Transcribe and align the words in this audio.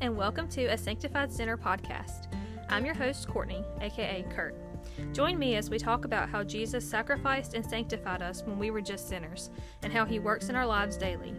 and 0.00 0.16
welcome 0.16 0.48
to 0.48 0.64
a 0.64 0.78
Sanctified 0.78 1.30
Sinner 1.30 1.58
podcast. 1.58 2.32
I'm 2.70 2.86
your 2.86 2.94
host, 2.94 3.28
Courtney, 3.28 3.62
aka 3.82 4.24
Curt. 4.30 4.54
Join 5.12 5.38
me 5.38 5.56
as 5.56 5.68
we 5.68 5.78
talk 5.78 6.06
about 6.06 6.30
how 6.30 6.42
Jesus 6.42 6.88
sacrificed 6.88 7.52
and 7.52 7.62
sanctified 7.64 8.22
us 8.22 8.42
when 8.42 8.58
we 8.58 8.70
were 8.70 8.80
just 8.80 9.10
sinners, 9.10 9.50
and 9.82 9.92
how 9.92 10.06
he 10.06 10.18
works 10.18 10.48
in 10.48 10.56
our 10.56 10.64
lives 10.64 10.96
daily. 10.96 11.34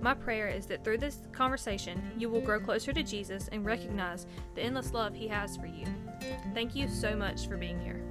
My 0.00 0.14
prayer 0.14 0.48
is 0.48 0.66
that 0.66 0.82
through 0.82 0.98
this 0.98 1.20
conversation, 1.30 2.02
you 2.18 2.28
will 2.28 2.40
grow 2.40 2.58
closer 2.58 2.92
to 2.92 3.04
Jesus 3.04 3.48
and 3.52 3.64
recognize 3.64 4.26
the 4.56 4.62
endless 4.62 4.92
love 4.92 5.14
he 5.14 5.28
has 5.28 5.56
for 5.56 5.66
you. 5.66 5.86
Thank 6.54 6.74
you 6.74 6.88
so 6.88 7.14
much 7.14 7.46
for 7.46 7.56
being 7.56 7.78
here. 7.78 8.02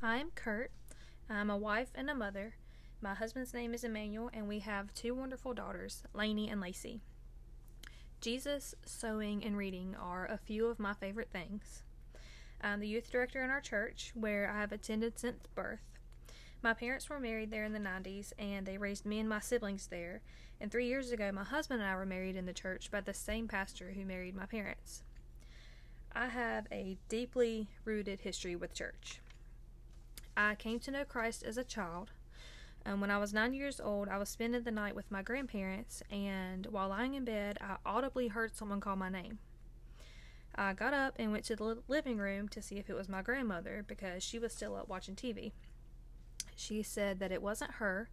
I'm 0.00 0.30
Curt. 0.36 0.70
I'm 1.28 1.50
a 1.50 1.56
wife 1.56 1.90
and 1.96 2.08
a 2.08 2.14
mother. 2.14 2.54
My 3.00 3.14
husband's 3.14 3.54
name 3.54 3.74
is 3.74 3.84
Emmanuel, 3.84 4.28
and 4.34 4.48
we 4.48 4.58
have 4.58 4.92
two 4.92 5.14
wonderful 5.14 5.54
daughters, 5.54 6.02
Lainey 6.14 6.50
and 6.50 6.60
Lacey. 6.60 7.00
Jesus, 8.20 8.74
sewing, 8.84 9.44
and 9.44 9.56
reading 9.56 9.94
are 9.94 10.26
a 10.26 10.36
few 10.36 10.66
of 10.66 10.80
my 10.80 10.94
favorite 10.94 11.30
things. 11.30 11.84
I'm 12.60 12.80
the 12.80 12.88
youth 12.88 13.08
director 13.08 13.44
in 13.44 13.50
our 13.50 13.60
church, 13.60 14.10
where 14.16 14.50
I 14.50 14.60
have 14.60 14.72
attended 14.72 15.16
since 15.16 15.46
birth. 15.54 16.00
My 16.60 16.74
parents 16.74 17.08
were 17.08 17.20
married 17.20 17.52
there 17.52 17.62
in 17.62 17.72
the 17.72 17.78
90s, 17.78 18.32
and 18.36 18.66
they 18.66 18.78
raised 18.78 19.06
me 19.06 19.20
and 19.20 19.28
my 19.28 19.38
siblings 19.38 19.86
there. 19.86 20.20
And 20.60 20.72
three 20.72 20.88
years 20.88 21.12
ago, 21.12 21.30
my 21.30 21.44
husband 21.44 21.80
and 21.80 21.88
I 21.88 21.94
were 21.94 22.04
married 22.04 22.34
in 22.34 22.46
the 22.46 22.52
church 22.52 22.90
by 22.90 23.00
the 23.00 23.14
same 23.14 23.46
pastor 23.46 23.92
who 23.92 24.04
married 24.04 24.34
my 24.34 24.46
parents. 24.46 25.04
I 26.12 26.26
have 26.26 26.66
a 26.72 26.98
deeply 27.08 27.68
rooted 27.84 28.22
history 28.22 28.56
with 28.56 28.74
church. 28.74 29.20
I 30.36 30.56
came 30.56 30.80
to 30.80 30.90
know 30.90 31.04
Christ 31.04 31.44
as 31.44 31.56
a 31.56 31.62
child. 31.62 32.10
Um, 32.86 33.00
when 33.00 33.10
I 33.10 33.18
was 33.18 33.34
nine 33.34 33.52
years 33.52 33.80
old, 33.80 34.08
I 34.08 34.18
was 34.18 34.28
spending 34.28 34.62
the 34.62 34.70
night 34.70 34.94
with 34.94 35.10
my 35.10 35.22
grandparents, 35.22 36.02
and 36.10 36.66
while 36.66 36.88
lying 36.88 37.14
in 37.14 37.24
bed, 37.24 37.58
I 37.60 37.76
audibly 37.84 38.28
heard 38.28 38.56
someone 38.56 38.80
call 38.80 38.96
my 38.96 39.10
name. 39.10 39.38
I 40.54 40.72
got 40.72 40.94
up 40.94 41.14
and 41.18 41.30
went 41.30 41.44
to 41.44 41.56
the 41.56 41.78
living 41.86 42.18
room 42.18 42.48
to 42.48 42.62
see 42.62 42.76
if 42.76 42.90
it 42.90 42.96
was 42.96 43.08
my 43.08 43.22
grandmother 43.22 43.84
because 43.86 44.22
she 44.22 44.38
was 44.38 44.52
still 44.52 44.74
up 44.74 44.88
watching 44.88 45.14
TV. 45.14 45.52
She 46.56 46.82
said 46.82 47.20
that 47.20 47.30
it 47.30 47.42
wasn't 47.42 47.72
her, 47.72 48.08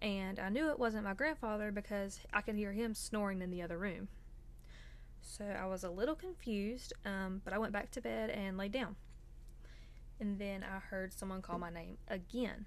and 0.00 0.38
I 0.38 0.50
knew 0.50 0.70
it 0.70 0.78
wasn't 0.78 1.04
my 1.04 1.14
grandfather 1.14 1.72
because 1.72 2.20
I 2.32 2.42
could 2.42 2.54
hear 2.54 2.72
him 2.72 2.94
snoring 2.94 3.42
in 3.42 3.50
the 3.50 3.62
other 3.62 3.78
room. 3.78 4.08
So 5.20 5.44
I 5.44 5.66
was 5.66 5.84
a 5.84 5.90
little 5.90 6.14
confused, 6.14 6.92
um, 7.04 7.42
but 7.44 7.52
I 7.52 7.58
went 7.58 7.72
back 7.72 7.90
to 7.92 8.00
bed 8.00 8.30
and 8.30 8.56
laid 8.56 8.72
down. 8.72 8.96
And 10.18 10.38
then 10.38 10.62
I 10.64 10.78
heard 10.78 11.12
someone 11.12 11.42
call 11.42 11.58
my 11.58 11.70
name 11.70 11.98
again. 12.08 12.66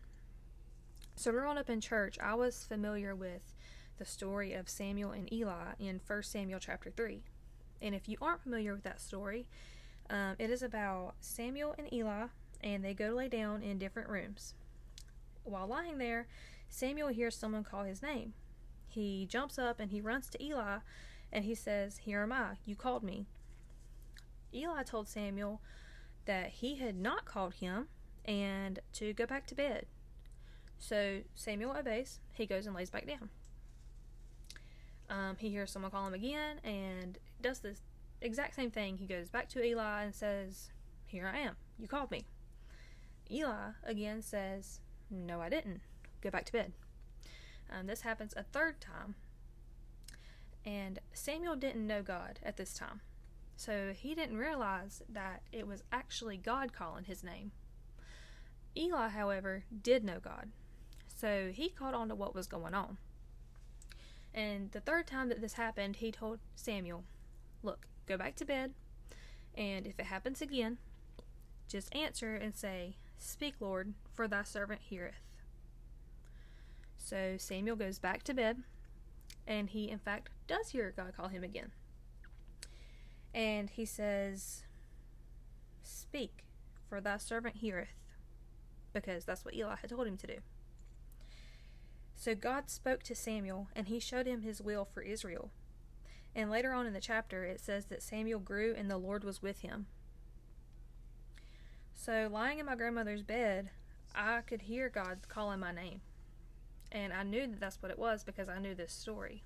So, 1.16 1.32
growing 1.32 1.58
up 1.58 1.70
in 1.70 1.80
church, 1.80 2.18
I 2.20 2.34
was 2.34 2.66
familiar 2.66 3.16
with 3.16 3.54
the 3.98 4.06
story 4.06 4.54
of 4.54 4.68
Samuel 4.68 5.12
and 5.12 5.32
Eli 5.32 5.74
in 5.80 6.02
1 6.06 6.24
Samuel 6.24 6.60
chapter 6.60 6.90
3. 6.90 7.24
And 7.82 7.94
if 7.94 8.10
you 8.10 8.18
aren't 8.22 8.42
familiar 8.42 8.74
with 8.74 8.84
that 8.84 9.00
story, 9.00 9.48
um, 10.10 10.36
it 10.40 10.50
is 10.50 10.64
about 10.64 11.14
Samuel 11.22 11.76
and 11.78 11.92
Eli, 11.94 12.28
and 12.62 12.84
they 12.84 12.94
go 12.94 13.10
to 13.10 13.16
lay 13.16 13.28
down 13.30 13.62
in 13.62 13.78
different 13.78 14.10
rooms. 14.10 14.56
While 15.44 15.68
lying 15.68 15.98
there, 15.98 16.28
Samuel 16.68 17.10
hears 17.10 17.36
someone 17.36 17.64
call 17.64 17.84
his 17.84 18.02
name. 18.02 18.34
He 18.88 19.28
jumps 19.30 19.60
up 19.60 19.80
and 19.80 19.92
he 19.92 20.02
runs 20.02 20.30
to 20.30 20.44
Eli 20.44 20.80
and 21.32 21.46
he 21.46 21.56
says, 21.56 22.00
Here 22.00 22.24
am 22.24 22.32
I, 22.32 22.58
you 22.66 22.76
called 22.76 23.04
me. 23.04 23.26
Eli 24.54 24.84
told 24.84 25.08
Samuel 25.08 25.62
that 26.26 26.50
he 26.50 26.76
had 26.76 26.96
not 26.96 27.26
called 27.26 27.56
him 27.56 27.88
and 28.26 28.80
to 28.94 29.14
go 29.14 29.26
back 29.26 29.46
to 29.48 29.56
bed. 29.56 29.86
So 30.80 31.20
Samuel 31.36 31.76
obeys. 31.78 32.20
He 32.34 32.46
goes 32.46 32.66
and 32.66 32.76
lays 32.76 32.90
back 32.90 33.08
down. 33.08 33.30
Um, 35.10 35.36
he 35.38 35.50
hears 35.50 35.72
someone 35.72 35.92
call 35.92 36.08
him 36.08 36.14
again 36.14 36.60
and 36.64 37.18
does 37.42 37.60
this 37.60 37.82
exact 38.22 38.56
same 38.56 38.72
thing. 38.72 38.98
He 38.98 39.06
goes 39.06 39.30
back 39.30 39.50
to 39.50 39.64
Eli 39.64 40.04
and 40.04 40.16
says, 40.16 40.72
Here 41.06 41.32
I 41.34 41.40
am. 41.40 41.56
You 41.78 41.88
called 41.88 42.12
me. 42.12 42.26
Eli 43.30 43.72
again 43.84 44.22
says, 44.22 44.80
No, 45.10 45.42
I 45.42 45.50
didn't. 45.50 45.82
Go 46.22 46.30
back 46.30 46.46
to 46.46 46.52
bed. 46.54 46.74
Um, 47.72 47.88
this 47.88 48.02
happens 48.02 48.34
a 48.36 48.44
third 48.44 48.80
time. 48.80 49.16
And 50.66 51.00
Samuel 51.12 51.56
didn't 51.56 51.86
know 51.86 52.02
God 52.02 52.40
at 52.44 52.58
this 52.58 52.74
time. 52.74 53.02
So 53.56 53.94
he 53.94 54.16
didn't 54.16 54.38
realize 54.38 55.04
that 55.10 55.44
it 55.52 55.68
was 55.68 55.84
actually 55.92 56.38
God 56.38 56.74
calling 56.74 57.04
his 57.04 57.24
name. 57.24 57.52
Eli, 58.76 59.10
however, 59.10 59.66
did 59.82 60.04
know 60.04 60.20
God. 60.20 60.50
So 61.24 61.52
he 61.54 61.70
caught 61.70 61.94
on 61.94 62.10
to 62.10 62.16
what 62.16 62.36
was 62.36 62.48
going 62.48 62.74
on. 62.74 62.98
And 64.34 64.70
the 64.74 64.82
third 64.82 65.08
time 65.08 65.30
that 65.30 65.40
this 65.40 65.54
happened, 65.54 65.96
he 65.96 66.12
told 66.12 66.40
Samuel, 66.54 67.06
Look, 67.64 67.88
go 68.06 68.18
back 68.18 68.36
to 68.36 68.46
bed, 68.46 68.74
and 69.56 69.88
if 69.88 69.98
it 69.98 70.08
happens 70.08 70.42
again, 70.42 70.80
just 71.70 71.96
answer 71.96 72.36
and 72.36 72.54
say, 72.54 72.98
Speak, 73.18 73.54
Lord, 73.62 73.94
for 74.14 74.28
thy 74.28 74.44
servant 74.44 74.82
heareth. 74.90 75.22
So 76.98 77.36
Samuel 77.38 77.78
goes 77.78 78.00
back 78.00 78.24
to 78.24 78.34
bed, 78.34 78.62
and 79.48 79.70
he, 79.70 79.90
in 79.90 80.00
fact, 80.00 80.28
does 80.46 80.72
hear 80.72 80.94
God 80.94 81.14
call 81.16 81.30
him 81.30 81.46
again. 81.46 81.72
And 83.34 83.70
he 83.70 83.86
says, 83.86 84.64
Speak, 85.84 86.44
for 86.90 87.00
thy 87.00 87.16
servant 87.16 87.56
heareth, 87.56 87.96
because 88.92 89.24
that's 89.24 89.46
what 89.46 89.56
Eli 89.56 89.78
had 89.78 89.90
told 89.90 90.06
him 90.06 90.18
to 90.18 90.28
do. 90.28 90.40
So 92.16 92.36
God 92.36 92.70
spoke 92.70 93.04
to 93.04 93.16
Samuel, 93.16 93.68
and 93.76 93.88
he 93.88 94.00
showed 94.00 94.28
him 94.28 94.42
his 94.42 94.62
will 94.62 94.86
for 94.86 95.02
Israel. 95.02 95.52
And 96.36 96.50
later 96.50 96.74
on 96.74 96.88
in 96.88 96.94
the 96.94 97.02
chapter, 97.02 97.44
it 97.44 97.60
says 97.60 97.86
that 97.86 98.02
Samuel 98.02 98.40
grew 98.40 98.74
and 98.76 98.90
the 98.90 98.98
Lord 98.98 99.24
was 99.24 99.42
with 99.42 99.60
him. 99.62 99.88
So, 101.94 102.28
lying 102.32 102.60
in 102.60 102.66
my 102.66 102.76
grandmother's 102.76 103.22
bed, 103.22 103.70
I 104.16 104.42
could 104.42 104.64
hear 104.64 104.90
God 104.90 105.20
calling 105.28 105.60
my 105.60 105.72
name. 105.72 106.02
And 106.92 107.14
I 107.14 107.24
knew 107.24 107.48
that 107.48 107.60
that's 107.60 107.82
what 107.82 107.92
it 107.92 108.00
was 108.00 108.24
because 108.24 108.50
I 108.50 108.60
knew 108.60 108.76
this 108.76 108.92
story. 108.92 109.44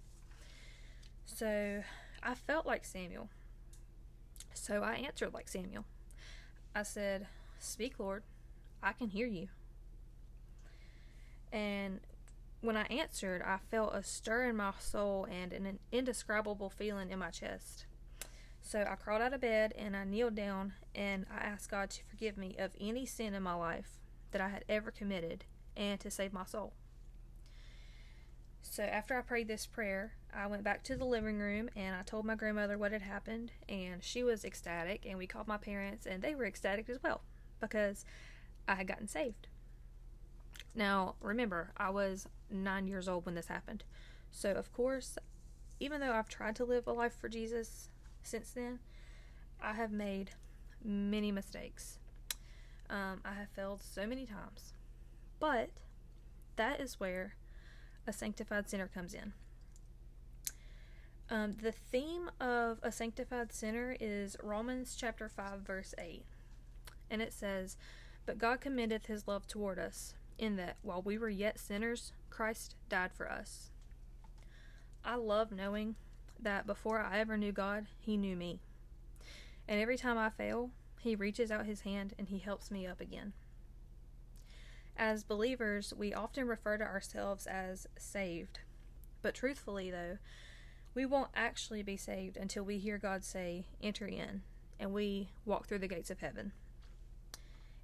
So, 1.25 1.83
I 2.23 2.33
felt 2.35 2.65
like 2.65 2.85
Samuel. 2.85 3.29
So, 4.53 4.81
I 4.81 4.93
answered 4.95 5.33
like 5.33 5.49
Samuel. 5.49 5.85
I 6.73 6.83
said, 6.83 7.27
Speak, 7.59 7.99
Lord. 7.99 8.23
I 8.81 8.93
can 8.93 9.09
hear 9.09 9.27
you. 9.27 9.49
And 11.51 11.99
when 12.61 12.75
I 12.75 12.83
answered, 12.83 13.41
I 13.41 13.57
felt 13.69 13.93
a 13.93 14.03
stir 14.03 14.49
in 14.49 14.57
my 14.57 14.73
soul 14.79 15.27
and 15.29 15.53
an 15.53 15.79
indescribable 15.91 16.69
feeling 16.69 17.11
in 17.11 17.19
my 17.19 17.29
chest. 17.29 17.85
So 18.61 18.85
I 18.89 18.95
crawled 18.95 19.21
out 19.21 19.33
of 19.33 19.41
bed 19.41 19.73
and 19.77 19.95
I 19.95 20.03
kneeled 20.03 20.35
down 20.35 20.73
and 20.93 21.25
I 21.31 21.37
asked 21.37 21.71
God 21.71 21.89
to 21.91 22.03
forgive 22.03 22.37
me 22.37 22.55
of 22.59 22.71
any 22.79 23.05
sin 23.05 23.33
in 23.33 23.43
my 23.43 23.53
life 23.53 23.99
that 24.31 24.41
I 24.41 24.49
had 24.49 24.65
ever 24.67 24.91
committed 24.91 25.45
and 25.75 25.99
to 26.01 26.11
save 26.11 26.33
my 26.33 26.45
soul. 26.45 26.73
So 28.61 28.83
after 28.83 29.17
I 29.17 29.21
prayed 29.21 29.47
this 29.47 29.65
prayer, 29.65 30.13
I 30.35 30.47
went 30.47 30.63
back 30.63 30.83
to 30.83 30.97
the 30.97 31.05
living 31.05 31.39
room 31.39 31.69
and 31.75 31.95
I 31.95 32.01
told 32.01 32.25
my 32.25 32.35
grandmother 32.35 32.77
what 32.77 32.91
had 32.91 33.01
happened 33.01 33.51
and 33.69 34.03
she 34.03 34.23
was 34.23 34.43
ecstatic 34.43 35.05
and 35.05 35.17
we 35.17 35.27
called 35.27 35.47
my 35.47 35.57
parents 35.57 36.05
and 36.05 36.21
they 36.21 36.35
were 36.35 36.45
ecstatic 36.45 36.89
as 36.89 37.01
well 37.01 37.21
because 37.61 38.03
I 38.67 38.75
had 38.75 38.87
gotten 38.87 39.07
saved. 39.07 39.47
Now, 40.77 41.15
remember, 41.21 41.71
I 41.75 41.89
was 41.89 42.27
nine 42.51 42.87
years 42.87 43.09
old 43.09 43.25
when 43.25 43.33
this 43.33 43.47
happened. 43.47 43.83
So, 44.29 44.51
of 44.51 44.71
course, 44.71 45.17
even 45.79 45.99
though 45.99 46.13
I've 46.13 46.29
tried 46.29 46.55
to 46.57 46.65
live 46.65 46.85
a 46.85 46.93
life 46.93 47.15
for 47.19 47.27
Jesus 47.27 47.89
since 48.21 48.51
then, 48.51 48.77
I 49.59 49.73
have 49.73 49.91
made 49.91 50.31
many 50.85 51.31
mistakes. 51.31 51.97
Um, 52.91 53.21
I 53.25 53.33
have 53.33 53.49
failed 53.49 53.81
so 53.81 54.05
many 54.05 54.27
times. 54.27 54.73
But 55.39 55.71
that 56.57 56.79
is 56.79 56.99
where 56.99 57.33
a 58.05 58.13
sanctified 58.13 58.69
sinner 58.69 58.87
comes 58.87 59.15
in. 59.15 59.33
Um, 61.31 61.55
the 61.59 61.71
theme 61.71 62.29
of 62.39 62.77
a 62.83 62.91
sanctified 62.91 63.51
sinner 63.51 63.97
is 63.99 64.37
Romans 64.43 64.95
chapter 64.95 65.27
5, 65.27 65.61
verse 65.61 65.95
8. 65.97 66.23
And 67.09 67.23
it 67.23 67.33
says, 67.33 67.77
But 68.27 68.37
God 68.37 68.61
commendeth 68.61 69.07
his 69.07 69.27
love 69.27 69.47
toward 69.47 69.79
us, 69.79 70.13
in 70.37 70.55
that 70.57 70.77
while 70.81 71.01
we 71.01 71.17
were 71.17 71.29
yet 71.29 71.59
sinners, 71.59 72.11
Christ 72.29 72.75
died 72.89 73.11
for 73.13 73.31
us. 73.31 73.71
I 75.03 75.15
love 75.15 75.51
knowing 75.51 75.95
that 76.39 76.67
before 76.67 76.99
I 76.99 77.19
ever 77.19 77.37
knew 77.37 77.51
God, 77.51 77.87
He 77.99 78.17
knew 78.17 78.35
me. 78.35 78.59
And 79.67 79.79
every 79.79 79.97
time 79.97 80.17
I 80.17 80.29
fail, 80.29 80.71
He 80.99 81.15
reaches 81.15 81.51
out 81.51 81.65
His 81.65 81.81
hand 81.81 82.13
and 82.17 82.27
He 82.27 82.39
helps 82.39 82.69
me 82.71 82.85
up 82.85 83.01
again. 83.01 83.33
As 84.95 85.23
believers, 85.23 85.93
we 85.95 86.13
often 86.13 86.47
refer 86.47 86.77
to 86.77 86.83
ourselves 86.83 87.45
as 87.45 87.87
saved. 87.97 88.59
But 89.21 89.35
truthfully, 89.35 89.91
though, 89.91 90.17
we 90.95 91.05
won't 91.05 91.29
actually 91.35 91.83
be 91.83 91.97
saved 91.97 92.37
until 92.37 92.63
we 92.63 92.79
hear 92.79 92.97
God 92.97 93.23
say, 93.23 93.65
Enter 93.81 94.07
in, 94.07 94.41
and 94.79 94.93
we 94.93 95.29
walk 95.45 95.67
through 95.67 95.79
the 95.79 95.87
gates 95.87 96.09
of 96.09 96.19
heaven. 96.19 96.51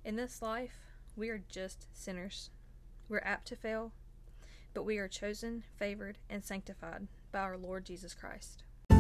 In 0.03 0.15
this 0.15 0.41
life, 0.41 0.92
we 1.15 1.30
are 1.30 1.42
just 1.50 1.88
sinners. 1.94 2.50
We're 3.10 3.19
apt 3.19 3.48
to 3.50 3.56
fail. 3.56 3.92
but 4.74 4.83
we 4.86 4.98
are 4.98 5.07
chosen, 5.07 5.63
favored, 5.77 6.18
and 6.31 6.44
sanctified 6.44 7.06
by 7.31 7.39
our 7.42 7.57
Lord 7.57 7.86
Jesus 7.86 8.15
Christ. 8.15 8.63
I 8.89 8.95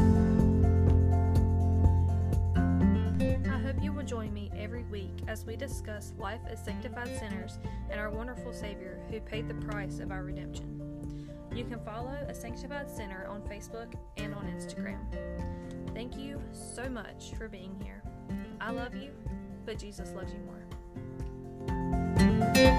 hope 3.59 3.81
you 3.81 3.91
will 3.91 4.03
join 4.03 4.31
me 4.33 4.51
every 4.55 4.83
week 4.83 5.15
as 5.27 5.45
we 5.45 5.55
discuss 5.55 6.13
life 6.19 6.41
as 6.47 6.63
sanctified 6.63 7.07
sinners 7.17 7.57
and 7.89 7.99
our 7.99 8.11
wonderful 8.11 8.53
Savior 8.53 8.99
who 9.09 9.19
paid 9.19 9.47
the 9.47 9.55
price 9.55 9.97
of 9.99 10.11
our 10.11 10.23
redemption. 10.23 10.79
You 11.55 11.65
can 11.65 11.79
follow 11.79 12.15
A 12.27 12.35
Sanctified 12.35 12.87
Sinner 12.89 13.25
on 13.27 13.41
Facebook 13.41 13.93
and 14.17 14.35
on 14.35 14.45
Instagram. 14.45 14.99
Thank 15.95 16.17
you 16.17 16.39
so 16.51 16.87
much 16.87 17.31
for 17.35 17.47
being 17.47 17.75
here. 17.81 18.03
I 18.61 18.69
love 18.71 18.93
you, 18.95 19.11
but 19.65 19.79
Jesus 19.79 20.11
loves 20.13 20.33
you 20.33 20.39
more. 20.41 20.62
Bye. 22.39 22.72